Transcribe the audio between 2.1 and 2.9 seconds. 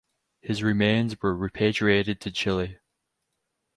to Chile.